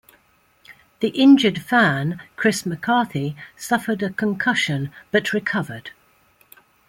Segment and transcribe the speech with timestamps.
[0.99, 5.91] The injured fan, Chris McCarthy, suffered a concussion but recovered.